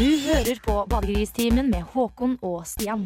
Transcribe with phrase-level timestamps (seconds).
[0.00, 3.02] Du hører på Badegristimen med Håkon og Stian.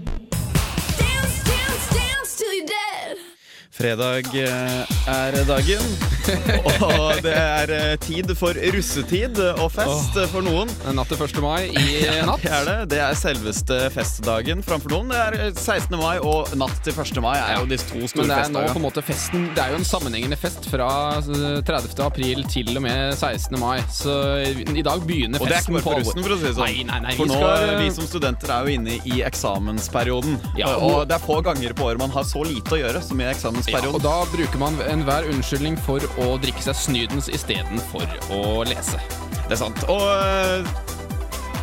[3.74, 5.88] Fredag eh, er dagen,
[6.88, 10.70] og det er eh, tid for russetid og fest oh, for noen.
[10.96, 11.40] Natt til 1.
[11.44, 11.84] mai i
[12.28, 12.42] natt.
[12.44, 12.76] Det er det.
[12.94, 15.12] Det er selveste festdagen framfor noen.
[15.12, 15.96] Det er eh, 16.
[16.00, 17.20] mai og natt til 1.
[17.24, 19.62] mai er jo de to Men store det er nå på en måte festen Det
[19.64, 20.88] er jo en sammenhengende fest fra
[21.20, 21.94] eh, 30.
[22.06, 23.58] april til og med 16.
[23.60, 23.78] mai.
[23.92, 24.14] Så
[24.44, 26.48] i dag begynner festen på Og det er ikke bare for russen, for å si
[26.48, 26.64] det sånn.
[26.64, 30.38] Nei, nei, nei, for vi nå, skal- vi som studenter er jo inne i eksamensperioden.
[30.58, 33.02] Ja, og, og- det er få ganger på året man har så lite å gjøre
[33.04, 33.94] som i Ja, eksamensperioden.
[33.94, 39.00] og da bruker man enhver unnskyldning for å drikke seg snydens istedenfor å lese.
[39.48, 39.82] Det er sant.
[39.90, 40.66] Og eh,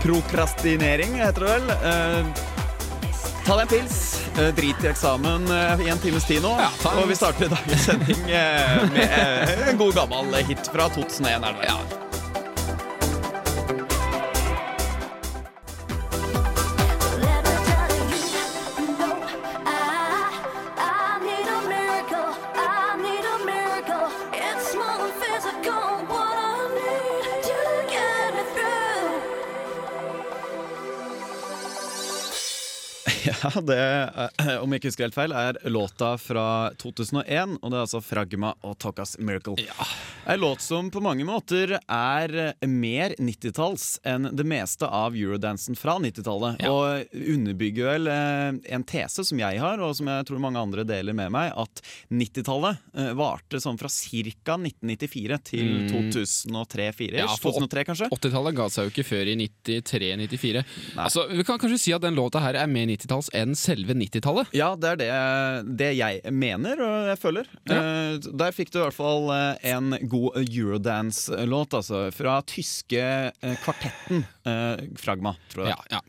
[0.03, 1.75] prokrastinering heter det vel.
[1.81, 2.47] Eh,
[3.41, 3.95] Ta deg en pils,
[4.37, 6.51] eh, drit i eksamen eh, i en times tid nå.
[6.61, 10.69] Ja, ta en- Og vi starter dagens sending eh, med eh, en god gammel hit
[10.69, 11.41] fra 2001.
[11.41, 11.65] Er det vel?
[11.71, 11.79] Ja,
[33.61, 36.45] det, eh, om jeg ikke husker helt feil, er låta fra
[36.81, 37.57] 2001.
[37.61, 39.57] Og det er altså Fragma og Tokas Miracle.
[40.29, 42.35] En låt som på mange måter er
[42.67, 46.61] mer 90-talls enn det meste av eurodansen fra 90-tallet.
[46.61, 46.71] Ja.
[46.71, 50.85] Og underbygger vel eh, en tese som jeg har, og som jeg tror mange andre
[50.87, 51.83] deler med meg, at
[52.13, 54.57] 90-tallet eh, varte sånn fra ca.
[54.61, 57.17] 1994 til 2003-2004.
[57.21, 58.11] Ja, for 2003, kanskje?
[58.13, 60.63] 80-tallet ga seg jo ikke før i 93-94.
[61.01, 64.51] Altså, vi kan kanskje si at den låta her er mer 90-talls enn selve 90-tallet.
[64.57, 65.09] Ja, det er det,
[65.79, 67.49] det jeg mener og jeg føler.
[67.69, 67.81] Ja.
[68.19, 72.03] der fikk du i hvert fall eh, en god eurodance-låt, altså.
[72.15, 75.75] Fra tyske eh, kvartetten eh, Fragma, tror jeg.
[75.75, 76.05] Ja, ja.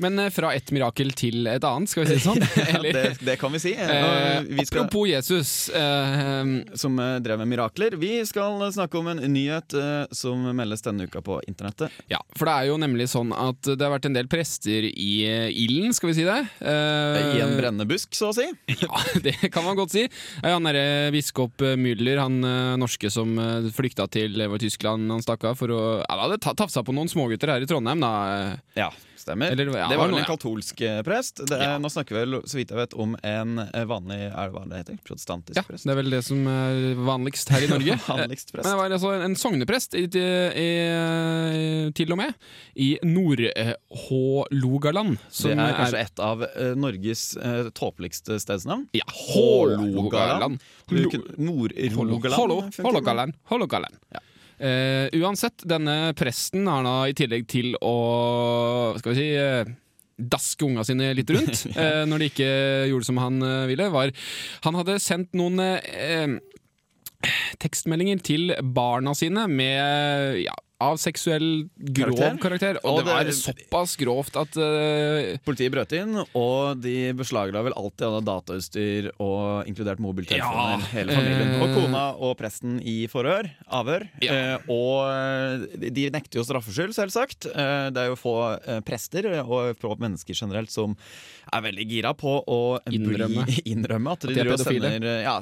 [0.00, 2.40] Men eh, fra et mirakel til et annet, skal vi si det sånn?
[2.70, 3.72] Ja, det, det kan vi si.
[3.76, 5.52] Eh, vi skal, apropos Jesus.
[5.68, 7.96] Eh, som eh, drev med mirakler.
[8.00, 11.92] Vi skal snakke om en nyhet eh, som meldes denne uka på internettet.
[12.12, 15.10] ja, for det er jo nemlig sånn at det har vært en del prester i
[15.28, 16.38] eh, ilden, skal vi si det?
[16.64, 18.46] Eh, I en brennende busk, så å si.
[18.80, 20.06] Ja, det kan man godt si.
[20.06, 25.10] Eh, Han derre biskop eh, Müller, han eh, norske som eh, flykta til eh, Tyskland,
[25.12, 28.00] han stakk av for å ja, Han hadde tafsa på noen smågutter her i Trondheim,
[28.02, 28.56] da.
[28.78, 28.88] Ja,
[29.20, 29.52] stemmer.
[29.52, 30.26] Eller, ja, det var vel en ja.
[30.30, 31.34] katolsk prest.
[31.46, 31.74] Det er, Ja.
[31.82, 34.62] Nå snakker vi vel, så vidt jeg vet, om en eh, vanlig Er det hva
[34.70, 34.94] det heter?
[35.06, 35.84] Protestantisk Ja, prest?
[35.86, 36.72] det er vel det som er
[37.06, 37.94] vanligst her i Norge.
[38.06, 38.64] Vanligst prest.
[38.64, 40.08] Men det var altså en sogneprest i, i,
[41.96, 42.30] til og med
[42.80, 45.12] i Nord-Hålogaland.
[45.30, 48.82] Det er kanskje et av eh, Norges uh, tåpeligste stedsnavn.
[48.96, 50.54] Ja, Hålogaland.
[50.90, 51.94] Nord-Rogaland.
[51.96, 52.74] Hålogaland.
[52.80, 53.32] Hålogaland.
[53.50, 53.94] Hålogaland.
[54.60, 59.70] Eh, uansett, denne presten har da i tillegg til å Skal vi si eh,
[60.20, 62.50] daske unga sine litt rundt eh, når de ikke
[62.90, 63.40] gjorde som han
[63.70, 64.12] ville, var
[64.66, 66.36] Han hadde sendt noen eh,
[67.60, 72.38] tekstmeldinger til barna sine med ja, av seksuell grov Karakter?
[72.40, 72.78] karakter.
[72.84, 77.62] Og, Og det var det- såpass grovt at uh, Politiet brøt inn, og de beslagla
[77.66, 81.52] vel alt de hadde datautstyr, og inkludert mobiltelefoner, Ja, hele familien.
[81.56, 83.50] Uh, Og kona og presten i forhør.
[83.70, 84.08] Avhør.
[84.24, 84.56] Ja.
[84.56, 87.46] Uh, og de- nekter jo straffskyld, selvsagt.
[87.50, 88.34] Det er jo få
[88.84, 90.96] prester og få mennesker generelt som
[91.52, 93.44] er veldig gira på å Innrømme.
[93.44, 94.90] bli, innrømme at de, At de er pedofile.
[94.94, 95.34] sender ja,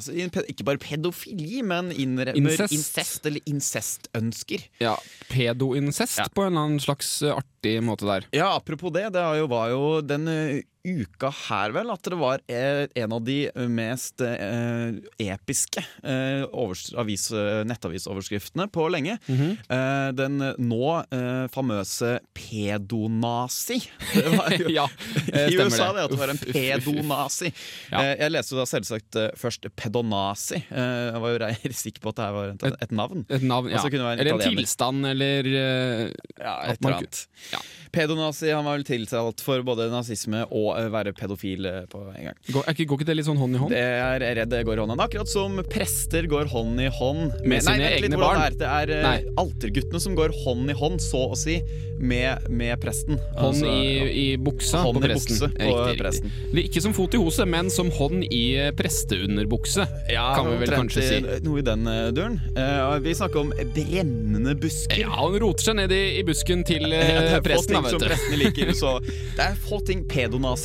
[0.49, 2.73] Ikke bare pedofili, men innrømmer Incest.
[2.75, 4.65] incest eller incestønsker.
[4.81, 4.97] ja,
[5.31, 6.27] pedoincest Ja.
[6.35, 8.27] på en eller annen slags eh, artig måte der.
[8.31, 10.61] Ja, apropos det, det var jo den eh,
[11.03, 13.37] uka her vel at det var eh, en av de
[13.71, 19.19] mest eh, episke eh, avis, eh, nettavisoverskriftene på lenge.
[19.29, 19.51] Mhm.
[19.69, 20.39] Eh, den
[20.69, 20.83] nå
[21.15, 23.81] eh, famøse pedonazi.
[24.19, 24.87] Det var jo ja,
[25.29, 27.51] i USA det at det var en pedonazi.
[27.93, 28.03] Ja.
[28.19, 30.61] Jeg leste da selvsagt først pedonazi.
[30.69, 33.25] Eh, jeg var jo re- sikker på at det her var et, et navn.
[33.29, 33.81] Et navn, ja.
[33.83, 37.23] Altså, Eller en tilstand, eller Ja, et eller annet.
[37.53, 37.61] ja.
[37.95, 42.39] Pedonazi han var vel tiltalt for både nazisme og være pedofil eh, på en gang.
[42.55, 43.75] går, ikke, går ikke det litt sånn hånd i hånd?
[43.75, 45.05] Det er jeg redd det går hånd i hånd.
[45.09, 48.57] Akkurat som prester går hånd i hånd Med sine nei, litt egne barn.
[48.61, 51.59] Det er, det er eh, alterguttene som går hånd i hånd, så å si,
[51.99, 53.19] med, med presten.
[53.35, 55.41] Hånd Altså, i, i buksa Hånd på i presten.
[55.41, 56.33] bukse på Riktig, presten.
[56.53, 56.65] riktig.
[56.69, 59.89] Ikke som fot i hose, men som hånd i eh, presteunderbukse.
[60.13, 61.21] ja, kan vi vel kanskje si.
[61.47, 62.39] Noe i den døren duren.
[62.59, 65.01] Eh, vi snakker om brennende busker.
[65.01, 67.99] Ja, han roter seg ned i, i busken til uh, Ja, er presten, da, vet
[67.99, 68.07] du.
[68.09, 68.73] prestene liker.
[68.77, 68.95] Så
[69.39, 70.05] det er få ting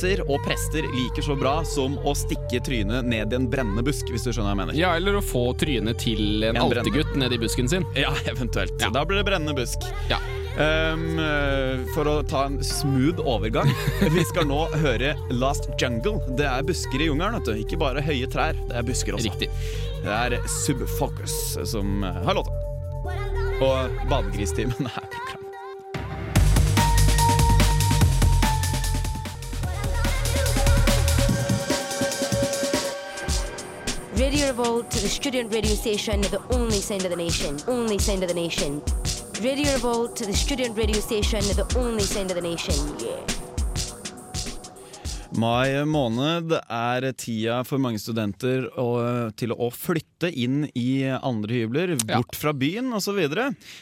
[0.04, 4.10] pedonaser og prester liker så bra som å stikke trynet ned i en brennende busk,
[4.10, 4.78] hvis du skjønner hva jeg mener.
[4.78, 7.84] Ja, eller å få trynet til en En altergutt nedi busken sin.
[7.96, 8.74] Ja, eventuelt.
[8.80, 8.90] Ja.
[8.92, 9.84] Da blir det brennende busk.
[10.10, 10.20] Ja.
[10.54, 11.18] Um,
[11.96, 13.70] for å ta en smooth overgang.
[14.14, 16.20] Vi skal nå høre Last Jungle.
[16.38, 17.40] Det er busker i jungelen.
[17.40, 17.64] vet du.
[17.64, 19.32] Ikke bare høye trær, det er busker også.
[19.32, 19.50] Riktig.
[20.04, 22.54] Det er Subfocus som eh, har låta.
[23.64, 25.03] Og Badegristimen er
[34.64, 37.60] Revolt to the student radio station, the only sound of the nation.
[37.68, 38.80] Only sound of the nation.
[39.42, 42.74] Radio Revolt to the student radio station, the only sound of the nation.
[42.98, 43.33] Yeah.
[45.34, 48.84] Mai måned er tida for mange studenter å,
[49.34, 52.20] til å flytte inn i andre hybler, Ja.
[52.20, 53.18] bort fra byen osv.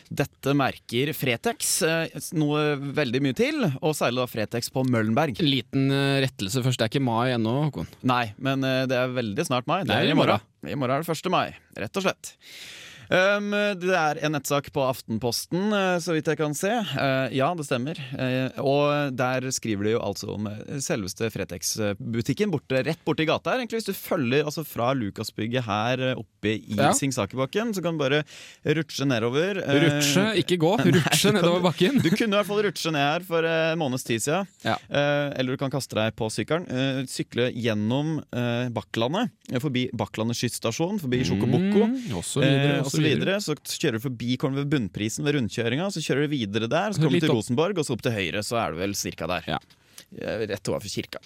[0.08, 2.62] Dette merker Fretex eh, noe
[2.96, 5.36] veldig mye til, og særlig da Fretex på Møllenberg.
[5.44, 6.80] Liten eh, rettelse først.
[6.80, 7.90] Det er ikke mai ennå, Håkon.
[8.08, 9.82] Nei, men eh, det er veldig snart mai.
[9.84, 10.40] Det er i morgen.
[10.64, 11.30] I morgen er det 1.
[11.36, 12.32] mai, rett og slett.
[13.12, 16.70] Um, det er en nettsak på Aftenposten, eh, så vidt jeg kan se.
[16.94, 17.98] Uh, ja, det stemmer.
[18.16, 20.48] Uh, og der skriver de jo altså om
[20.80, 23.62] selveste Fretex-butikken borte, rett borti gata her.
[23.62, 26.92] Egentlig Hvis du følger altså, fra Lukasbygget her oppe i Ja.
[26.96, 28.22] Singsakerbakken, så kan du bare
[28.78, 29.60] rutsje nedover.
[29.60, 30.72] Uh, Rutsje, ikke gå.
[30.96, 32.00] Rutsje du nedover bakken.
[32.00, 34.48] Du kunne i hvert fall rutsje ned her for en måneds tid siden.
[34.64, 34.78] Ja.
[34.88, 36.64] Eller du kan kaste deg på sykkelen.
[37.10, 38.20] Sykle gjennom
[38.72, 41.86] Bakklandet, forbi Bakklandet skytsstasjon, forbi Sjokoboko.
[41.90, 43.36] Mm, og så videre, Eh, og og så videre.
[43.44, 47.02] Så kjører du forbi kommer ved bunnprisen ved rundkjøringa, så kjører du videre der, så
[47.02, 47.34] kommer du til.
[47.34, 49.48] Rosenborg, og så opp til høyre, så er du vel cirka der.
[49.56, 49.60] Ja.
[50.20, 51.20] Eh, Rett overfor kirka.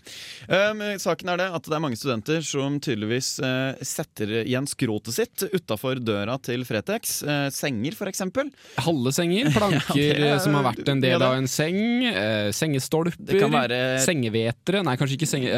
[0.47, 5.17] Um, saken er det at det er mange studenter som tydeligvis uh, setter igjen skrotet
[5.17, 7.17] sitt utafor døra til Fretex.
[7.27, 8.53] Uh, senger, eksempel.
[8.85, 12.51] Halve senger, planker Ja, er- som har vært en del ja, av en seng, Uh,
[12.55, 15.51] sengestolper, kan være- sengevetere Nei, kanskje ikke senge...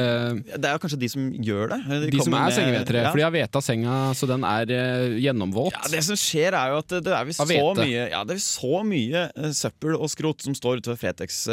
[0.58, 1.78] Det er kanskje de som gjør det.
[2.14, 3.10] de som er med- sengevetere, ja.
[3.12, 4.72] for de har veta senga så den er
[5.20, 5.76] gjennomvåt.
[5.76, 8.42] Ja, Det som skjer, er jo at det er visst så mye, ja, det er
[8.44, 9.24] så mye
[9.56, 11.44] søppel og skrot som står utover Fretex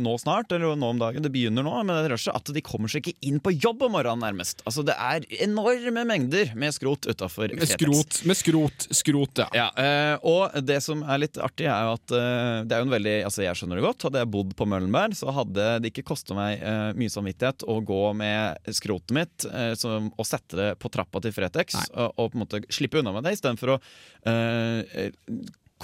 [0.00, 1.24] nå snart, eller nå om dagen.
[1.24, 3.94] Det begynner nå med det rushet, at de kommer seg ikke inn på jobb om
[3.96, 4.62] morgenen, nærmest.
[4.68, 9.48] Altså, Det er enorme mengder med skrot utafor Med skrot, med skrot, skrot, ja.
[9.56, 12.88] Ja, eh, og det som er litt artig, er jo at eh, det er jo
[12.88, 14.06] en veldig Altså, jeg skjønner det godt.
[14.08, 17.78] Hadde jeg bodd på Møllenberg, så hadde det ikke kosta meg eh, mye samvittighet å
[17.84, 22.32] gå med skrotet mitt eh, som, og sette det på trappa til Fretex, og, og
[22.32, 23.78] på en måte slippe unna med det, istedenfor å
[24.30, 25.04] eh,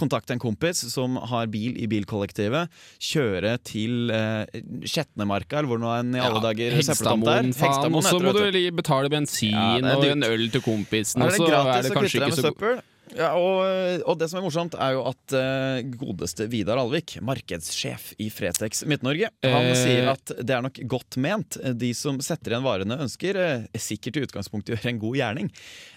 [0.00, 2.70] kontakte en kompis som har bil i bilkollektivet,
[3.10, 7.50] kjøre til eh, Skjetnemarka, eller hvor nå enn i alle dager søppeltomt er.
[7.50, 8.00] Hegstadmoen.
[8.00, 8.62] Og så må du du.
[8.80, 12.48] betale bensin Ja, og en øl til kompisen, og så er det kanskje ikke så
[12.50, 12.80] søppel.
[13.18, 18.12] Ja, og, og det som er morsomt, er jo at uh, godeste Vidar Alvik, markedssjef
[18.22, 19.74] i Fretex Midt-Norge, han Eh.
[19.76, 21.56] sier at det er nok godt ment.
[21.78, 25.50] De som setter igjen varene ønsker, eh, sikkert i utgangspunktet gjør en god gjerning.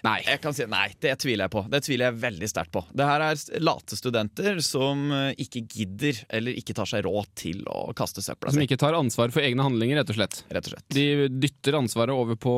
[0.06, 0.16] Nei.
[0.26, 1.62] Jeg kan si Nei, det tviler jeg på.
[1.70, 2.82] Det tviler jeg veldig sterkt på.
[2.96, 7.62] Det her er late studenter som eh, ikke gidder, eller ikke tar seg råd til
[7.70, 10.42] å kaste søpla Som ikke tar ansvar for egne handlinger, rett og slett.
[10.50, 10.86] rett og slett.
[10.94, 12.54] De dytter ansvaret over på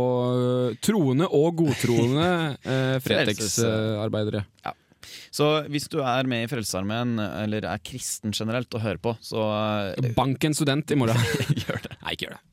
[0.84, 2.28] troende og godtroende
[2.66, 4.82] uh, Frelses- Fretex-arbeidere.
[5.30, 9.46] Så hvis du er med i Frelsesarmeen, eller er kristen generelt og hører på, så
[9.94, 11.20] eh, Bank en student i morgen.
[11.62, 11.96] gjør det.
[12.02, 12.44] Nei, ikke gjør det.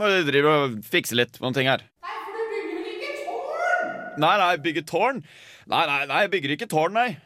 [0.00, 1.82] Bare driver og fikser litt på noen ting her.
[4.20, 5.20] Nei, nei, bygge tårn?
[5.66, 7.16] Nei, nei, nei, jeg bygger ikke tårn, nei.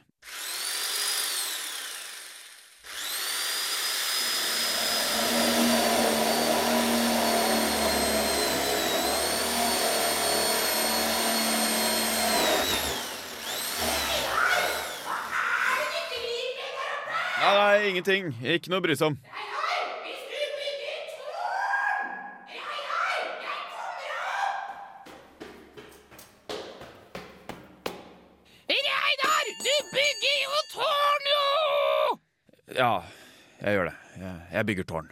[17.44, 18.34] Nei, nei, ingenting.
[18.42, 19.18] Ikke noe å bry seg om.
[32.74, 33.04] Ja,
[33.62, 33.94] jeg gjør det.
[34.18, 35.10] Jeg, jeg bygger tårn.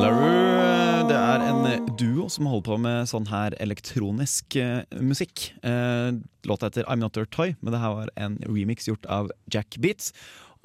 [0.00, 5.52] LaRue, det er en duo som holder på med sånn her elektronisk eh, musikk.
[5.62, 6.10] Eh,
[6.50, 9.78] låta heter I'm Not Your Toy, men det her var en remix gjort av Jack
[9.78, 10.10] Beats.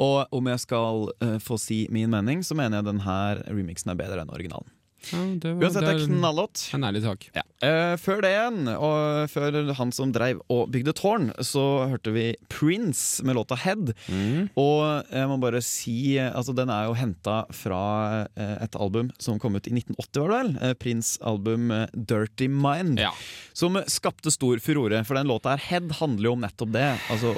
[0.02, 4.00] Og om jeg skal uh, få si min mening, så mener jeg denne remixen er
[4.00, 4.75] bedre enn originalen.
[5.12, 6.64] Ja, det var, Uansett, det er knallhått.
[6.74, 7.28] en ærlig sak.
[7.36, 12.26] Eh, før det igjen, og før han som dreiv og bygde tårn, så hørte vi
[12.50, 13.94] Prince med låta 'Head'.
[14.10, 14.50] Mm.
[14.56, 19.40] Og jeg må bare si Altså Den er jo henta fra eh, et album som
[19.40, 20.52] kom ut i 1980, var det vel?
[20.62, 23.00] Eh, Prince' album eh, 'Dirty Mind'.
[23.00, 23.12] Ja.
[23.54, 27.00] Som skapte stor furore, for den låta her, 'Head', handler jo om nettopp det.
[27.10, 27.34] Altså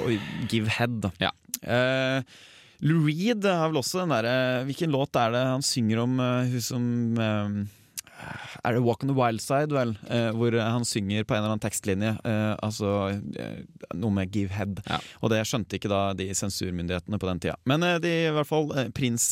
[0.48, 1.10] give head.
[1.18, 1.30] Ja.
[1.62, 2.22] Eh,
[2.86, 4.34] Lou Reed har vel også den derre
[4.68, 6.84] Hvilken låt er det han synger om eh, hun som
[7.18, 7.56] eh,
[8.64, 9.96] er det 'Walk on the Wild Side', vel?
[10.10, 12.12] Eh, hvor han synger på en eller annen tekstlinje.
[12.24, 13.62] Eh, altså eh,
[13.94, 14.80] noe med 'give head'.
[14.88, 14.98] Ja.
[15.22, 17.56] Og det skjønte ikke da de sensurmyndighetene på den tida.
[17.64, 19.28] Men eh, de, i hvert fall eh, Prins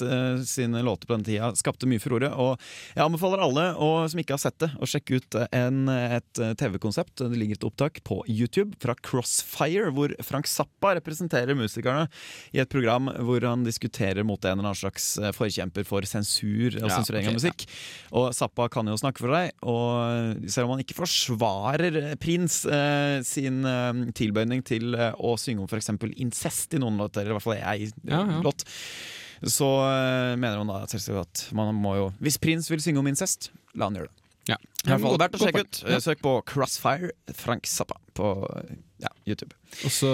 [0.47, 2.31] sine låter på den tida skapte mye furore.
[2.31, 2.61] Og
[2.95, 7.25] jeg anbefaler alle og, som ikke har sett det, å sjekke ut en, et TV-konsept.
[7.25, 12.07] Det ligger et opptak på YouTube fra Crossfire, hvor Frank Zappa representerer musikerne
[12.55, 16.87] i et program hvor han diskuterer mot en eller annen slags forkjemper for sensur og
[16.87, 17.66] Ja, sensurering av musikk.
[18.16, 23.18] Og Zappa kan jo snakke for deg, og selv om han ikke forsvarer prins eh,
[23.26, 25.90] sin eh, tilbøyning til eh, å synge om f.eks.
[26.21, 28.38] incest i noen låter, eller i hvert fall jeg Ja, ja.
[28.45, 28.66] låt,
[29.47, 33.11] så eh, mener han da selvsagt at man må jo Hvis prins vil synge om
[33.11, 34.23] incest, la han gjøre det.
[34.47, 34.56] Ja.
[34.87, 35.80] I hvert fall verdt å sjekke ut.
[35.90, 38.30] Eh, Søk på Crossfire Frank Zappa på
[39.26, 39.54] YouTube.
[39.85, 40.11] Og så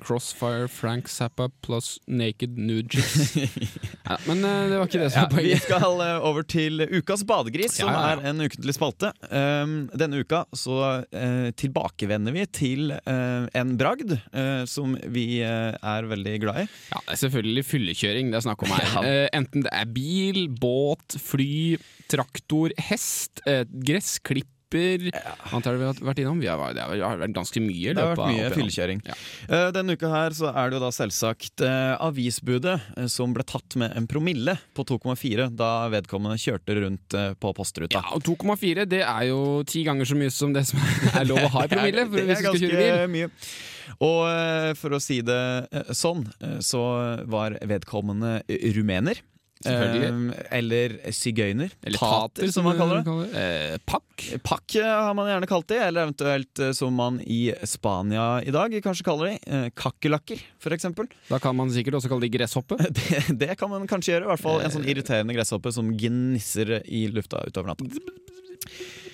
[0.00, 3.34] Crossfire, Frank Zappa pluss Naked Nudes.
[4.08, 6.84] ja, men eh, det var ikke det som Ja, poenget vi skal eh, over til
[6.88, 9.12] Ukas badegris, som Ja, er en ukentlig spalte.
[9.28, 16.08] Um, denne uka så uh, tilbakevender vi til uh, en bragd uh, som vi er
[16.08, 16.68] veldig glad i.
[16.92, 19.10] Ja, Det er selvfølgelig fyllekjøring det er snakk om her.
[19.38, 21.76] Enten det er bil, båt, fly,
[22.10, 23.64] traktor, hest, eh,
[24.74, 26.40] gressklipper Antar vi har vært innom.
[26.40, 27.94] Vi har, det har vært ganske mye.
[27.94, 29.02] Det har vært mye fyllekjøring.
[29.06, 29.16] Ja.
[29.48, 33.46] Uh, denne uka her så er det jo da selvsagt uh, avisbudet uh, som ble
[33.46, 38.00] tatt med en promille på 2,4 da vedkommende kjørte rundt på postruta.
[38.00, 40.80] Ja, og 2,4 det er jo ti ganger så mye som det som
[41.14, 42.08] er lov å ha i promille.
[42.08, 42.90] For det hvis er du skal kjøre bil.
[42.90, 43.30] ganske mye.
[44.04, 46.24] Og for å si det sånn,
[46.64, 46.82] så
[47.30, 48.40] var vedkommende
[48.74, 49.20] rumener.
[49.64, 50.08] Selvfølgelig.
[50.36, 51.74] Eh, eller sigøyner.
[51.82, 53.26] Eller Tater, som man kaller det.
[53.40, 54.26] Eh, pakk.
[54.46, 58.54] Pakk eh, har man gjerne kalt det, eller eventuelt eh, som man i Spania i
[58.54, 59.38] dag kanskje kaller de.
[59.46, 60.42] Eh, kakerlakker,
[60.74, 61.08] eksempel.
[61.32, 62.78] Da kan man sikkert også kalle de gresshoppe.
[62.94, 64.28] Det, det kan man kanskje gjøre.
[64.28, 67.88] I hvert fall en sånn irriterende gresshoppe som gnisser i lufta utover natta.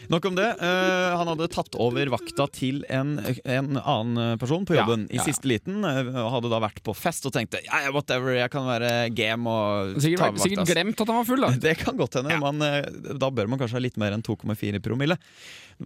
[0.08, 0.48] Nok om det.
[0.60, 5.20] Uh, han hadde tatt over vakta til en, en annen person på Ja, jobben ja,
[5.20, 5.84] i siste liten.
[5.84, 9.50] Uh, hadde da vært på fest og tenkte ja, ja, whatever, jeg kan være game
[9.50, 10.44] og ta vakta».
[10.46, 11.52] sikkert glemt at han var full, da.
[11.70, 12.40] Det kan godt hende.
[12.42, 15.20] Man, uh, da bør man kanskje ha litt mer enn 2,4 promille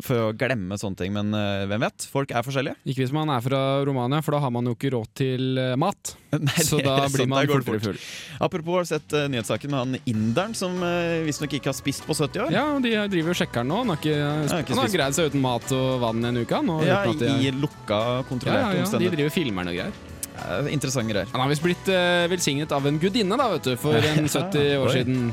[0.02, 1.14] for å glemme sånne ting.
[1.14, 2.06] Men eh, hvem vet?
[2.11, 2.78] Folk er forskjellige.
[2.88, 5.75] Ikke hvis man er fra Romania, for da har man jo ikke råd til eh,
[5.80, 6.14] mat.
[6.35, 8.00] Nei, Så da blir man fortere full.
[8.42, 12.16] Apropos, har sett eh, nyhetssaken med han inderen som uh, visstnok ikke har spist på
[12.16, 12.54] 70 år?
[12.54, 13.83] Ja, de driver og sjekker den nå.
[13.85, 16.54] Han har ikke han har greid seg uten mat og vann en uke.
[16.61, 19.16] Han, Ja, i, I lukka, ja, kontrollerte ja, ja, de omstendigheter.
[19.21, 20.00] driver filmer og greier.
[20.35, 21.28] Ja, Interessante greier.
[21.33, 24.78] Han har visst blitt uh, velsignet av en gudinne da, vet du, for en 70
[24.83, 25.30] år siden.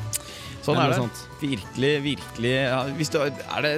[0.61, 1.05] Sånn er det.
[1.41, 3.71] Virkelig, virkelig ja, hvis, du, er det,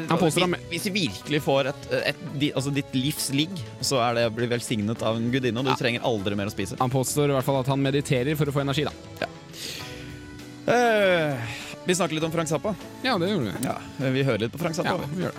[0.67, 4.33] hvis du virkelig får et, et, et, altså ditt livs ligg, så er det å
[4.35, 5.77] bli velsignet av en gudinne, og du Ja.
[5.79, 6.75] trenger aldri mer å spise.
[6.83, 8.91] Han påstår i hvert fall at han mediterer for å få energi, da.
[10.65, 11.35] Eh,
[11.85, 12.75] vi snakker litt om Frank Zappa.
[13.01, 13.67] Ja, det gjorde vi.
[13.67, 15.37] Ja, Vi hører litt på Frank Ja, vi gjør det.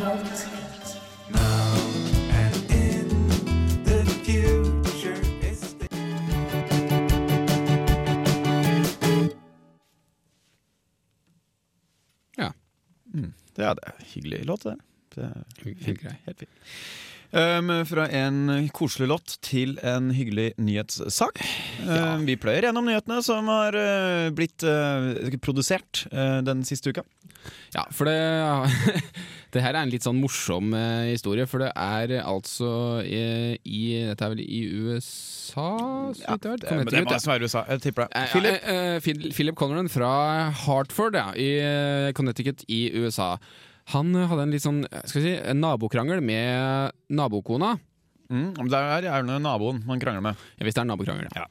[0.00, 0.57] Ja.
[13.58, 13.92] Det er det.
[14.14, 14.76] Hyggelig låt, det.
[15.16, 15.44] det er
[15.82, 16.14] Helt grei.
[16.28, 16.60] helt fint.
[17.28, 21.36] Um, fra en koselig låt til en hyggelig nyhetssak.
[21.84, 25.12] Um, vi pløyer gjennom nyhetene som har uh, blitt uh,
[25.44, 27.04] produsert uh, den siste uka.
[27.76, 28.16] Ja, for det
[29.52, 30.74] Det her er en litt sånn morsom
[31.08, 35.70] historie, for det er altså i, i Dette er vel i USA,
[36.20, 37.62] Ja, det, det, men det må nesten være USA.
[37.72, 38.26] Jeg tipper det.
[38.34, 38.68] Philip?
[38.68, 40.10] ja, Philip Conran fra
[40.66, 43.38] Hartford ja, i Connecticut i USA.
[43.94, 47.76] Han eh, hadde en litt sånn eh, skal vi si, en nabokrangel med nabokona.
[48.28, 50.40] Mm, det er gjerne naboen man krangler med.
[50.58, 51.46] Ja, Hvis det er nabokrangel, Ja.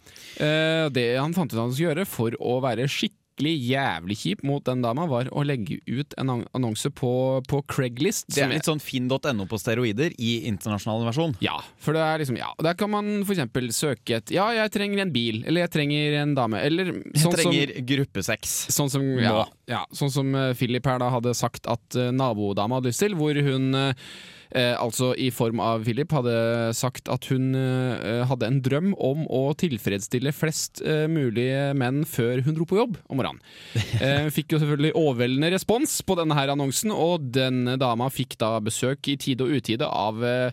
[0.45, 4.43] Eh, det han fant ut han skulle gjøre for å være skikkelig skikkelig jævlig kjip
[4.43, 8.33] mot den dama, var å legge ut en annonse på, på Craigslist.
[8.33, 11.35] Det er litt sånn finn.no på steroider i internasjonal versjon.
[11.39, 15.03] Ja, for det er liksom, ja, der kan man eksempel søke et Ja, jeg trenger
[15.03, 18.55] en bil, eller jeg trenger en dame, eller Jeg trenger trenger gruppesex.
[18.73, 22.79] Sånn som, ja, ja, sånn som eh, Philip her da hadde sagt at uh, nabodama
[22.79, 24.09] hadde lyst til, hvor hun eh,
[24.55, 26.35] altså i form av Philip hadde
[26.77, 32.41] sagt at hun eh, hadde en drøm om å tilfredsstille flest eh, mulige menn før
[32.45, 33.41] hun dro på jobb om morgenen.
[33.97, 38.55] Eh, fikk jo selvfølgelig overveldende respons på denne her annonsen, og denne dama fikk da
[38.63, 40.51] besøk i tide og utide av eh,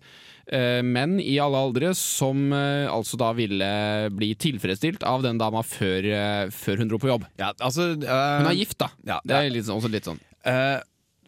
[0.49, 3.69] eh, menn i alle aldre som eh, altså da ville
[4.17, 7.29] bli tilfredsstilt av den dama før, eh, før hun dro på jobb.
[7.41, 8.91] Ja, altså Hun eh, er gift, da.
[9.07, 10.21] ja, Det er litt, sånn- også litt sånn.
[10.45, 10.81] Eh,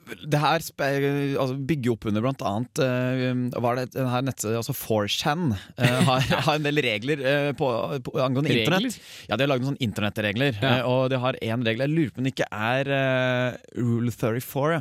[0.06, 4.74] det her altså bygger opp under blant annet uh, Hva er det denne nettstedet, altså
[4.76, 7.70] 4chan, uh, har, har en del regler uh, på,
[8.06, 8.98] på, angående internett.
[9.26, 10.76] Ja, De har lagd noen internettregler, Ja.
[10.78, 11.82] eh, og de har én regel.
[11.86, 14.78] Jeg lurer på om det ikke er eh, rule 34.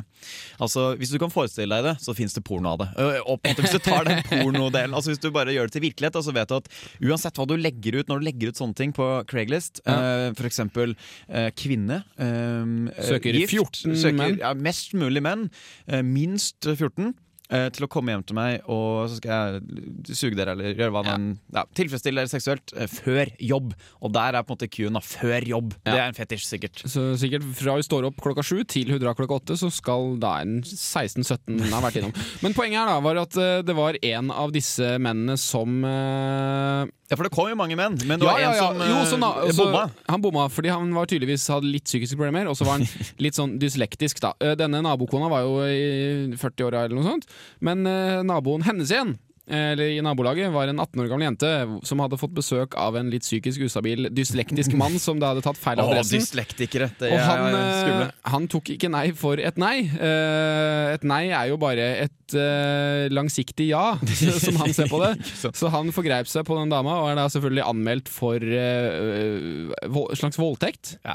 [0.62, 2.88] Altså, Hvis du kan forestille deg det, så fins det porno av det.
[3.02, 5.68] Eh, Og på en måte Hvis du tar den pornodelen Altså hvis du bare gjør
[5.68, 6.70] det til virkelighet, så vet du at
[7.04, 10.48] uansett hva du legger ut når du legger ut sånne ting på Craigslist, eh, for
[10.48, 10.94] eksempel
[11.28, 14.38] eh, kvinne eh, Søker gift, 14 søker.
[14.40, 15.48] Ja, mest mulig menn.
[15.86, 17.14] eh, minst 14.
[17.48, 20.90] eh, til å komme hjem til meg, og så skal jeg suge dere eller gjøre
[20.96, 23.68] hva man ja, Tilfredsstille dere seksuelt eh, før jobb.
[24.02, 24.98] Og der er på en måte Q-en.
[25.06, 25.76] Før jobb.
[25.86, 26.82] Det er en fetisj, sikkert.
[26.90, 30.16] Så sikkert fra vi står opp klokka sju til hun drar klokka åtte, så skal
[30.22, 32.14] da en 16-17 ha vært innom.
[32.42, 36.90] Men poenget her da var at eh, det var en av disse mennene som eh,
[37.06, 38.64] Ja, For det kom jo mange menn, men det ja, var ja, en ja.
[38.66, 39.84] som Jo, sånn da, også, bomma.
[40.10, 42.88] Han bomma fordi han var tydeligvis hadde litt psykiske problemer, og så var han
[43.24, 44.18] litt sånn dyslektisk.
[44.24, 47.30] da Eh, Denne nabokona var jo i 40-åra eller noe sånt,
[47.62, 49.14] men eh, naboen hennes igjen
[49.46, 51.52] eh, eller i nabolaget var en 18 år gammel jente
[51.86, 55.60] som hadde fått besøk av en litt psykisk ustabil, dyslektisk mann som da hadde tatt
[55.62, 56.18] feil Å, adressen.
[56.18, 56.90] dyslektikere.
[56.98, 58.08] Det Og er han, skumle.
[58.10, 59.76] eh, han tok ikke nei for et nei.
[59.94, 63.98] Eh, et nei er jo bare et eh, langsiktig ja,
[64.44, 65.12] som han ser på det.
[65.54, 70.38] Så han forgreip seg på den dama, og er da selvfølgelig anmeldt for uh, slags
[70.40, 70.96] voldtekt.
[71.06, 71.14] Ja.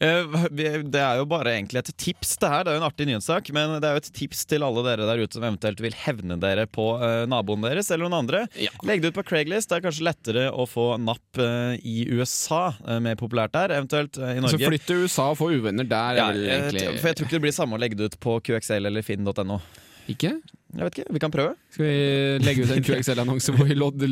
[0.00, 2.64] Eh, Det er jo bare egentlig et tips, det her.
[2.66, 5.06] Det er jo en artig nyhetssak, men det er jo et tips til alle dere
[5.08, 6.88] der ute som eventuelt vil hevne dere på
[7.30, 8.44] naboen deres eller noen andre.
[8.58, 8.72] Ja.
[8.88, 9.70] Legg det ut på Craigslist.
[9.70, 11.38] Det er kanskje lettere å få napp
[11.84, 14.70] i USA, mer populært der, eventuelt i Så Norge.
[14.72, 16.18] flytt til USA og få uvenner der.
[16.18, 18.38] Ja, eh, egentlig for jeg tror ikke det blir samme å legge det ut på
[18.48, 19.60] QXL eller finn.no.
[20.08, 20.40] Ikke?
[20.78, 21.54] Jeg vet ikke, Vi kan prøve.
[21.74, 21.94] Skal vi
[22.46, 24.04] legge ut en QXL-annonse hvor vi lodd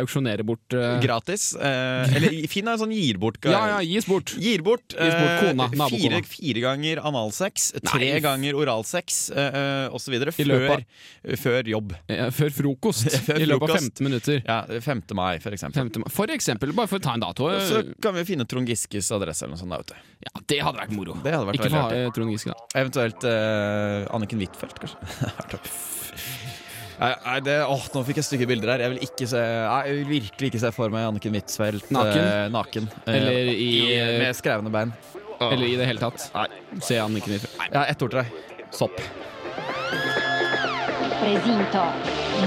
[0.00, 0.96] auksjonerer bort uh...
[1.04, 1.50] Gratis.
[1.58, 3.38] Uh, eller Finn er en sånn gir bort.
[3.44, 4.32] Ja, ja, gis bort.
[4.40, 5.90] Gir bort, Gis bort eh, kona, nabokona.
[5.92, 8.22] fire, fire ganger analsex, tre Nei.
[8.24, 10.16] ganger oralsex uh, osv.
[10.34, 10.84] Før,
[11.40, 11.94] før jobb.
[12.08, 13.10] Ja, Før frokost.
[13.28, 14.00] Før I løpet av frokost.
[14.00, 14.40] 15 minutter.
[14.46, 15.04] Ja, 5.
[15.18, 15.90] mai, for eksempel.
[15.92, 17.48] 15 For eksempel, bare for å ta en dato.
[17.48, 19.74] Og eh, så kan vi finne Trond Giskes adresse eller noe sånt.
[19.74, 20.00] der ute.
[20.24, 21.16] Ja, det hadde vært moro.
[21.24, 22.70] Det hadde vært Ikke for eh, Trond Giske, da.
[22.82, 24.98] Eventuelt eh, Anniken Huitfeldt, kanskje.
[27.00, 28.84] Nei, nei, det, åh, nå fikk jeg stygge bilder her.
[28.86, 32.22] Jeg vil, ikke se, nei, jeg vil virkelig ikke se for meg Anniken Huitfeldt Naken?
[32.22, 32.88] eh, naken.
[33.04, 33.70] Eh, Eller i,
[34.22, 34.94] Med skrevne bein.
[35.42, 36.28] Eller i det hele tatt.
[36.36, 36.46] Nei.
[36.84, 37.58] Se Anniken Huitfeldt.
[37.74, 38.28] Ja, ett ord til deg.
[38.74, 39.00] Sopp.
[41.20, 41.84] Prezinto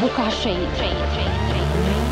[0.02, 2.07] Bukashei Eh,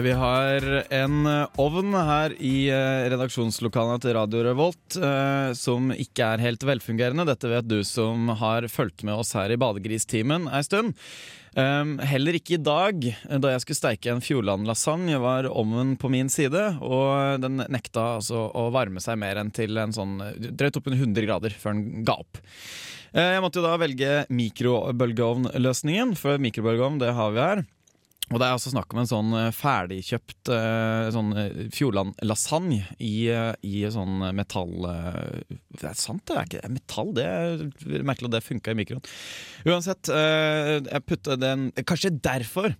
[0.00, 6.28] Vi har en eh, ovn her i eh, redaksjonslokalene til Radio Revolt eh, som ikke
[6.34, 7.26] er helt velfungerende.
[7.28, 10.94] Dette vet du som har fulgt med oss her i Badegristimen ei stund.
[11.58, 16.08] Um, heller ikke i dag, eh, da jeg skulle steike en Fjordland-lasagne, var ovnen på
[16.12, 16.62] min side.
[16.80, 21.02] Og den nekta altså å varme seg mer enn til en sånn eh, drøyt oppunder
[21.02, 22.40] 100 grader før den ga opp.
[23.12, 27.64] Eh, Jeg måtte jo da velge mikrobølgeovnløsningen, for mikrobølgeovn det har vi her.
[28.30, 33.14] Og det er også snakk om en sånn eh, ferdigkjøpt eh, sånn eh, Fjordland-lasagne i,
[33.66, 34.76] i sånn metall...
[35.80, 37.10] Det er sant, det er ikke metall.
[37.16, 39.02] Det er merkelig at det funka i mikroen.
[39.66, 42.74] Uansett, jeg putter den Kanskje derfor.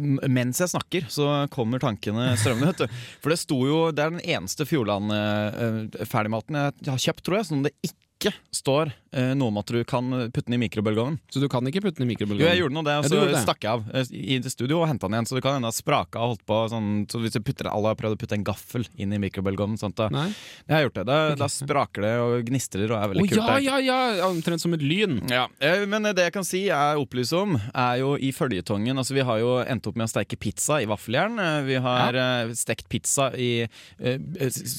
[0.00, 2.72] Mens jeg snakker, så kommer tankene strømmende.
[2.86, 2.98] vet.
[3.22, 7.62] For det sto jo Det er den eneste Fjordland-ferdigmaten jeg har kjøpt, tror jeg, som
[7.66, 11.18] det ikke ikke står eh, noe om at du kan putte den i mikrobølgeovnen.
[11.32, 12.58] Så du kan ikke putte den i Jo, jeg mikrobølgeovnen?
[12.60, 15.16] gjorde nå det, og så ja, stakk jeg av eh, i studio og henta den
[15.18, 15.28] igjen.
[15.30, 17.98] Så du kan hende spraka og holdt på sånn Så hvis du putter Alle har
[17.98, 19.78] prøvd å putte en gaffel inn i mikrobølgeovnen.
[19.80, 20.28] sånt, da, Nei?
[20.66, 21.04] jeg har gjort det.
[21.10, 23.64] Da, da spraker det og gnistrer og er veldig veldig kult.
[23.66, 24.26] ja, ja, ja!
[24.30, 25.18] Omtrent som et lyn.
[25.30, 29.14] Ja, eh, men det jeg kan si jeg opplyser om, er jo i føljetongen Altså
[29.16, 31.38] Vi har jo endt opp med å steike pizza i vaffeljern.
[31.38, 32.26] Eh, Vi har ja.
[32.56, 33.66] stekt pizza i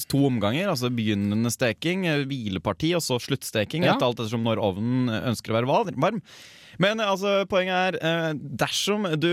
[0.08, 0.68] to omganger.
[0.70, 3.84] Altså begynnende steking, hvileparti og så sluttsteking.
[3.84, 3.94] Ja.
[3.94, 6.22] Etter alt ettersom når ovnen ønsker å være varm.
[6.78, 9.30] Men eh, altså, poenget er eh, dersom du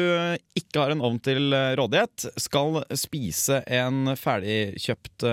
[0.57, 5.25] ikke har en ovn til eh, rådighet, skal spise en ferdigkjøpt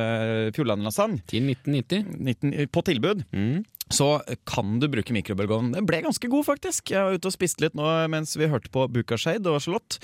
[0.56, 2.18] Fjordland-lasagne Til 1990.
[2.20, 3.62] 19 på tilbud, Mm.
[3.94, 4.08] Så
[4.48, 5.72] kan du bruke mikrobølgeovn.
[5.76, 6.90] Den ble ganske god, faktisk.
[6.94, 10.00] Jeg var ute og spiste litt nå mens vi hørte på Bukashade og Charlotte.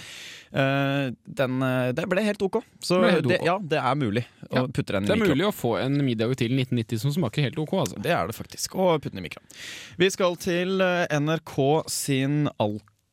[0.52, 2.60] Eh, den, eh, det ble helt ok.
[2.84, 3.32] Så Ble helt ok.
[3.34, 5.34] Det, ja, det er mulig Ja, å putte den Det er mikro.
[5.36, 8.00] mulig å få en middag til 1990 som smaker helt ok, altså.
[8.04, 8.76] Det er det faktisk.
[8.78, 9.42] Og putte den i mikro.
[10.00, 11.58] Vi skal til eh, NRK
[11.92, 12.46] sin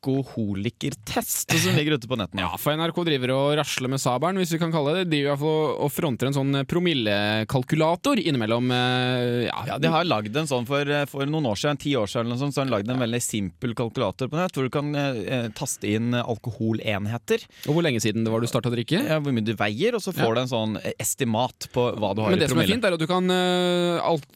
[0.06, 2.44] alkoholikertest, som ligger ute på nettene.
[2.44, 5.04] Ja, for NRK driver og rasler med sabelen, hvis vi kan kalle det.
[5.06, 8.70] De driver i hvert og fronter en sånn promillekalkulator innimellom.
[8.70, 12.06] eh, Ja, Ja, De har lagd en sånn for, for noen år siden, ti år
[12.06, 14.64] siden, eller noe sånt, så har de lagd en veldig simpel kalkulator på nett, hvor
[14.66, 17.44] du kan eh, taste inn alkoholenheter.
[17.68, 19.02] Og hvor lenge siden det var du starta å drikke?
[19.06, 20.34] Ja, hvor mye du veier, og så får Ja.
[20.34, 22.92] du en sånn estimat på hva du har Men i det som er fint, er
[22.96, 24.26] at du kan eh, alt,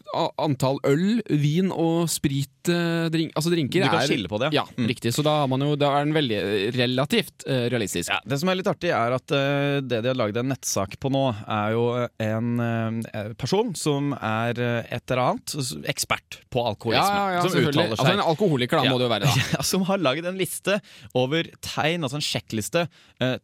[0.40, 4.52] Antall øl, vin og sprit eh, drink, Altså drinker Du kan er skille på det.
[4.52, 4.86] Ja, Mm.
[4.88, 5.12] riktig.
[5.14, 8.10] Så da, har man jo, da er den veldig eh, relativt uh, realistisk.
[8.12, 10.96] Ja, det som er litt artig, er at uh, det de har lagd en nettsak
[11.02, 11.84] på nå, er jo
[12.22, 15.54] en uh, person som er et eller annet
[15.90, 17.04] ekspert på alkoholisme.
[17.04, 17.96] Ja, ja, som uttaler seg.
[17.98, 19.30] Altså En alkoholiker, da, må det jo være.
[19.54, 20.78] da som har lagd en liste
[21.18, 22.86] over tegn, altså en sjekkliste,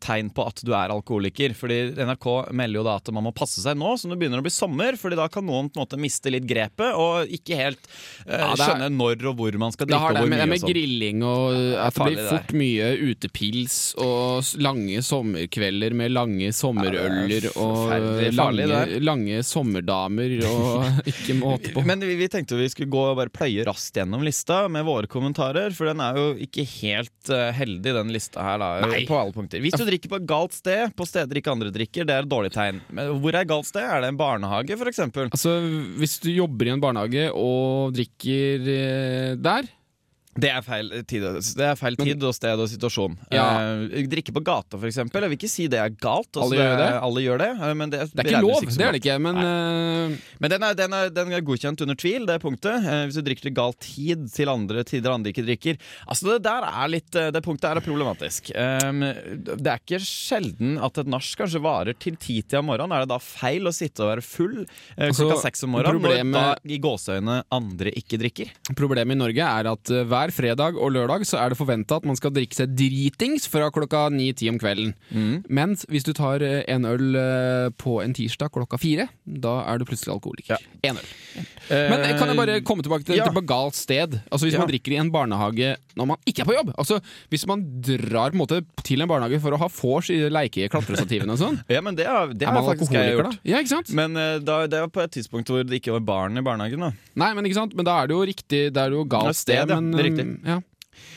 [0.00, 1.52] tegn på at du er alkoholiker.
[1.56, 4.46] Fordi NRK melder jo da at man må passe seg nå som det begynner å
[4.46, 7.90] bli sommer, Fordi da kan noen på en måte miste litt grepet og ikke helt
[8.26, 10.72] skjønne når og hvor man skal Det drikke det med, det med og sånn.
[10.72, 17.48] grilling og at det farlig, blir fort mye utepils og lange sommerkvelder med lange sommerøller
[17.48, 17.92] Ja, og
[18.36, 21.84] lange, lange sommerdamer og ikke måte på.
[21.86, 25.10] Men vi, vi tenkte vi skulle gå og bare pløye raskt gjennom lista med våre
[25.10, 29.04] kommentarer, for den er jo ikke helt uh, heldig, den lista her, da, Nei.
[29.08, 29.62] på alle punkter.
[29.64, 32.32] Hvis du drikker på et galt sted, på steder ikke andre drikker, det er et
[32.32, 32.82] dårlig tegn.
[32.94, 33.84] Men hvor er galt sted?
[33.84, 35.30] Er det en barnehage, eksempel?
[35.32, 35.58] Altså,
[36.00, 39.68] Hvis du jobber i en barnehage og drikker eh, der
[40.36, 41.24] Det er feil tid,
[41.56, 43.16] det er feil tid og sted og situasjon.
[43.32, 43.46] Ja.
[43.88, 45.24] Eh, drikke på gata, eksempel.
[45.24, 46.30] Jeg vil ikke si det er galt.
[46.36, 46.90] Også, Alle gjør det?
[47.08, 49.40] Alle gjør det, eh, men det, Det er ikke lov, det er det ikke, men
[49.40, 50.16] uh...
[50.42, 52.84] Men den er, den, er, den er godkjent under tvil, det punktet.
[52.84, 55.80] Eh, hvis du drikker til gal tid til andre tider andre ikke drikker.
[56.06, 58.52] Altså Det der er litt eh, Det punktet er problematisk.
[58.56, 59.02] Um,
[59.46, 62.94] det er ikke sjelden at et nach kanskje varer til ti-tida om morgenen.
[62.96, 65.98] Er det da feil å sitte og være full eh, Altså, klokka seks om morgenen
[65.98, 68.52] problemet- når da i gåseøyne andre ikke drikker?
[68.76, 72.06] problemet i Norge er at eh, hver fredag og lørdag så er det forventa at
[72.08, 74.92] man skal drikke seg dritings fra klokka ni-ti om kvelden.
[75.14, 75.44] Mm.
[75.48, 79.78] Mens hvis du tar eh, en øl eh, på en tirsdag klokka fire, da er
[79.82, 80.62] du plutselig alkoholiker.
[80.86, 81.10] En øl.
[81.70, 83.26] Men eh, kan jeg bare komme tilbake til, ja.
[83.30, 84.18] til galt sted?
[84.30, 84.62] Altså Hvis Ja.
[84.62, 86.98] man drikker i en barnehage når man ikke er på jobb Altså
[87.32, 91.34] Hvis man drar på en måte til en barnehage for å ha vors i leike-klatrestativene
[91.34, 93.32] og sånn, Ja, men det har, det er har man faktisk jeg gjort.
[93.34, 93.40] da?
[93.50, 93.90] Ja, ikke sant?
[93.96, 96.86] Men da, det var på et tidspunkt hvor det ikke var barn i barnehagen.
[96.86, 97.74] da Nei, men ikke sant?
[97.76, 99.80] Men da er det jo riktig Det er jo galt Ja, sted, ja.
[99.80, 100.42] men er riktig.
[100.42, 100.60] um, Ja.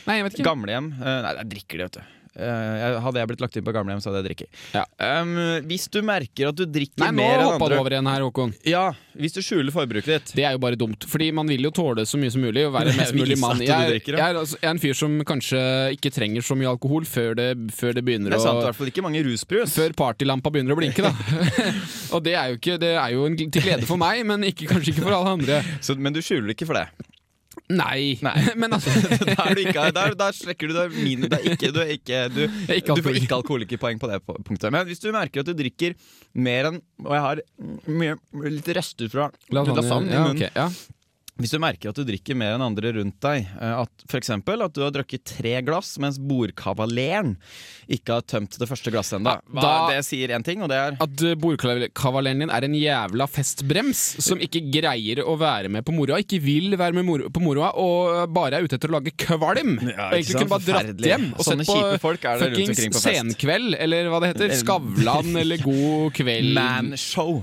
[0.07, 0.47] Nei, jeg vet ikke.
[0.49, 2.15] Gamlehjem eh, Nei, der drikker de, vet du.
[2.39, 4.59] Eh, hadde jeg blitt lagt inn på gamlehjem, så hadde jeg drikket.
[4.75, 4.83] Ja.
[5.23, 5.31] Um,
[5.67, 8.21] hvis du merker at du drikker Nei, nå mer enn hoppa du over igjen her,
[8.23, 8.53] Håkon.
[8.69, 8.83] Ja,
[9.17, 10.31] hvis du skjuler forbruket ditt.
[10.37, 12.63] Det er jo bare dumt, fordi man vil jo tåle så mye som mulig.
[12.69, 13.59] Og være mest mulig mann.
[13.65, 15.63] Jeg, er- drikker, jeg, er, altså, jeg er en fyr som kanskje
[15.97, 18.79] ikke trenger så mye alkohol før det, før det begynner Det er sant, i hvert
[18.79, 19.75] fall ikke mange rusbrus.
[19.79, 21.15] før partylampa begynner å blinke, da.
[22.15, 24.69] og det er jo ikke Det er jo en, til glede for meg, men ikke,
[24.69, 25.63] kanskje ikke for alle andre.
[25.85, 26.87] Så, men du skjuler ikke for det.
[27.69, 28.17] Nei.
[28.61, 28.93] men altså
[29.29, 32.41] Da er du ikke, der, der strekker du deg er ikke, du, ikke, du,
[32.73, 34.69] ikke du får ikke alkoholikerpoeng på det punktet.
[34.73, 35.97] Men hvis du merker at du drikker
[36.33, 37.43] mer enn Og jeg har
[37.89, 38.15] mye,
[38.49, 40.47] litt rester fra lasagne i ja, munnen.
[40.49, 40.69] ja.
[41.39, 44.59] Hvis du merker at du drikker mer enn andre rundt deg, eh, at for eksempel
[44.65, 47.37] at du har drukket tre glass, mens bordkavaleren
[47.87, 49.37] ikke har tømt det første glasset ennå.
[49.55, 53.27] Ja, Det sier én ting, og det er At uh, bordkavaleren din er en jævla
[53.31, 57.43] festbrems som ikke greier å være med på moroa, ikke vil være med moro, på
[57.43, 59.77] moroa, og bare er ute etter å lage kvalm.
[59.87, 60.43] Ja, og egentlig sant?
[60.43, 62.99] kunne bare dratt hjem og Sånne sett på fuckings.
[62.99, 64.55] Senkveld, eller hva det heter.
[64.59, 66.53] Skavlan eller God kveld.
[66.59, 67.39] manshow.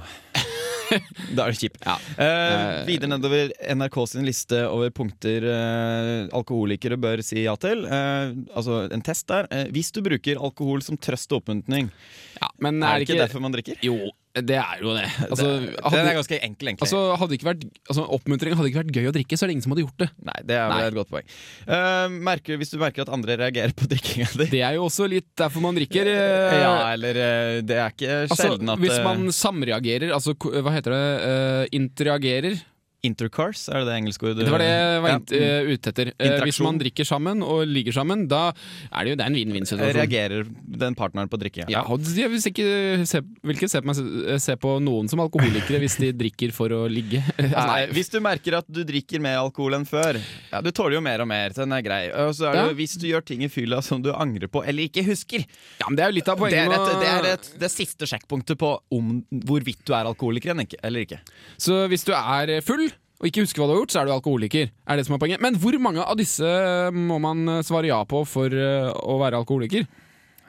[1.37, 1.81] Da er det kjipt.
[1.87, 1.97] Ja.
[2.19, 7.87] Uh, videre nedover NRK sin liste over punkter uh, alkoholikere bør si ja til.
[7.89, 9.49] Uh, altså en test der.
[9.75, 11.91] Hvis du bruker alkohol som trøst og oppmuntring,
[12.37, 13.79] Ja, men er det ikke derfor man drikker?
[13.85, 14.11] Jo,
[14.45, 15.07] Det er jo det.
[15.31, 16.85] Altså, Den er ganske enkel, egentlig.
[16.85, 19.57] altså, hadde ikke vært, altså, oppmuntring hadde ikke vært gøy å drikke, så er det
[19.57, 20.09] ingen som hadde gjort det.
[20.29, 20.83] Nei, det er Nei.
[20.91, 21.33] et godt poeng.
[21.65, 25.09] Uh, merker, hvis du merker at andre reagerer på drikkinga di Det er jo også
[25.09, 26.13] litt derfor man drikker.
[26.13, 30.35] Uh, Ja, eller uh, Det er ikke altså, sjelden at hvis eh, man samreagerer, altså
[30.37, 32.59] hva heter det, eh, interagerer
[33.05, 34.45] Intercourse, er det det engelske ordet?
[34.47, 35.19] Det var det jeg var Ja.
[35.37, 36.09] eh, ute etter.
[36.19, 38.53] Eh, hvis man drikker sammen og ligger sammen, da
[38.93, 39.95] er det jo det er en vinn-vinn-situasjon.
[39.95, 41.69] Reagerer den partneren på drikke?
[41.71, 45.79] Ja, jeg vil ikke se, vil ikke se på, meg, se på noen som alkoholikere
[45.83, 47.23] hvis de drikker for å ligge.
[47.37, 50.19] Altså, Nei, hvis du merker at du drikker mer alkohol enn før
[50.53, 52.03] Ja, Du tåler jo mer og mer, den er grei.
[52.13, 52.69] Og så er det Ja.
[52.71, 55.45] jo hvis du gjør ting i fylla som du angrer på eller ikke husker.
[55.81, 56.75] Ja, men Det er jo litt av Det poenget.
[56.75, 61.01] er, et, det er et, det siste sjekkpunktet på om hvorvidt du er alkoholiker eller
[61.07, 61.21] ikke.
[61.59, 64.13] Så hvis du er full og ikke husker hva du har gjort, så er du
[64.13, 64.73] alkoholiker.
[64.85, 65.41] Er det som er poenget.
[65.45, 66.49] Men hvor mange av disse
[66.93, 69.87] må man svare ja på for eh, å være alkoholiker?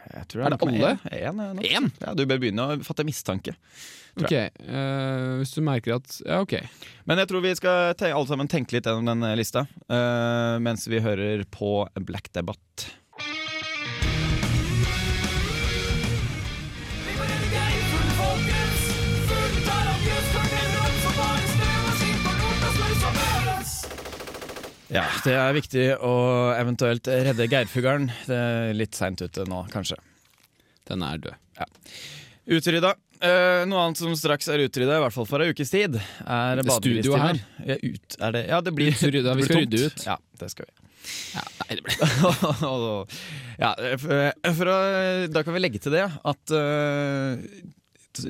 [0.08, 0.91] Jeg tror Er det alle?
[1.12, 1.62] En, en.
[1.63, 1.88] Én?
[1.99, 3.56] Ja, du bør begynne å fatte mistanke.
[4.17, 6.56] Ok, uh, Hvis du merker at Ja, ok.
[7.06, 10.88] Men jeg tror vi skal alle sammen tenke litt gjennom den eh, lista uh, mens
[10.89, 12.89] vi hører på Black Debate.
[24.93, 26.13] Ja, det er viktig å
[26.56, 28.08] eventuelt redde geirfuglen.
[28.28, 30.00] Det er litt seint ute nå, kanskje.
[30.88, 31.67] Den er død.
[32.58, 32.93] Utrydda.
[33.17, 36.60] Uh, noe annet som straks er utrydda, i hvert fall for ei ukes tid, er
[36.62, 37.39] studioet badegristimen.
[37.65, 40.04] Ja, ut, er det, ja, det blir Utrydda, vi skal rydde ut.
[40.06, 40.91] Ja, det skal vi.
[41.34, 41.97] Ja, nei, det blir
[43.63, 43.71] ja,
[44.04, 44.78] for, for å,
[45.34, 47.41] da kan vi legge til det at uh,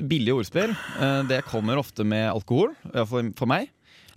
[0.08, 3.68] billige ordspill uh, Det kommer ofte med alkohol, iallfall for meg.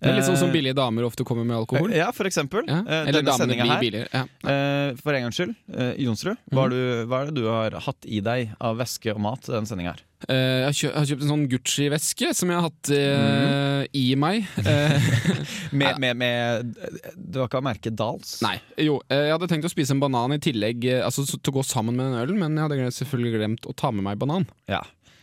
[0.01, 1.91] Det er litt sånn som Eh, billige damer ofte kommer med alkohol.
[1.93, 2.65] Ja, for eksempel.
[2.67, 2.79] Ja.
[2.81, 4.09] Eh, Eller denne damene blir billigere.
[4.11, 4.23] Ja.
[4.49, 8.07] Eh, for en gangs skyld, eh, Jonsrud, hva, har hva er det du har hatt
[8.09, 10.01] i deg av væske og mat denne sendinga her?
[10.29, 13.87] Eh, jeg har kjøpt, en sånn Gucci-veske som jeg har hatt mm.
[13.97, 14.45] i meg.
[14.71, 14.97] Eh,
[15.71, 16.75] Med, med, med
[17.15, 18.41] Du har ikke merket Dals?
[18.43, 21.53] nei, jo, eh, jeg hadde tenkt å spise en banan i tillegg, eh, altså til
[21.53, 24.19] å gå sammen med den ølen, men jeg hadde selvfølgelig glemt å ta med meg
[24.21, 24.45] banan.
[24.71, 24.81] Ja.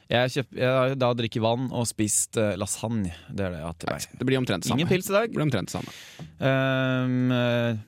[0.08, 3.12] Jeg, kjøp, jeg har da drikket vann og spist uh, lasagne.
[3.28, 4.00] Det er det jeg har til meg.
[4.16, 4.80] Det blir omtrent det samme.
[4.80, 5.26] Ingen pils i dag.
[5.28, 5.92] Det blir omtrent det samme.
[6.38, 7.34] Um,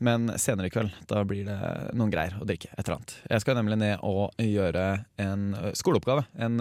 [0.03, 1.55] men senere i kveld Da blir det
[1.95, 2.69] noen greier å drikke.
[2.75, 4.85] Et eller annet Jeg skal nemlig ned og gjøre
[5.23, 6.25] en eh, skoleoppgave.
[6.35, 6.59] En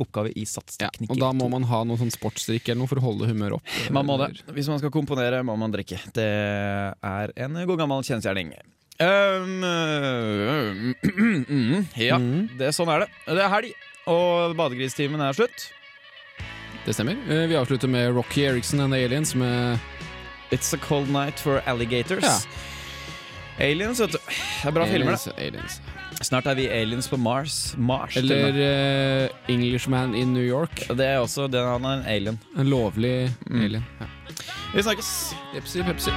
[0.00, 0.46] oppgave i
[0.80, 3.54] Ja, og da må man ha noe sånn sportsdrikk eller noe for å holde humøret
[3.58, 3.66] opp.
[3.94, 4.28] Man må det.
[4.54, 5.98] Hvis man skal komponere, må man drikke.
[6.14, 6.30] Det
[6.94, 8.48] er en god gammel kjensgjerning.
[9.02, 10.94] Ehm, uh,
[12.08, 12.18] ja,
[12.58, 13.08] det, sånn er det.
[13.26, 13.70] Det er helg,
[14.10, 15.70] og badegristimen er slutt.
[16.84, 17.16] Det stemmer.
[17.28, 19.78] Eh, Vi avslutter med Rocky Eriksen and the Aliens med
[20.52, 22.22] It's a cold night for alligators.
[22.24, 22.38] Ja.
[23.64, 24.18] Aliens, vet du.
[24.18, 25.32] Det er bra filmer, det.
[25.38, 25.80] Aliens.
[26.22, 27.74] Snart er vi aliens på Mars.
[27.78, 28.54] Mars Eller
[29.24, 30.84] eh, Englishman in New York.
[30.88, 32.38] Det er også det, Han er en alien.
[32.58, 33.60] En lovlig Mm.
[33.64, 33.84] alien.
[34.00, 34.06] Ja.
[34.74, 35.34] Vi snakkes.
[35.54, 36.10] Pepsi, Pepsi.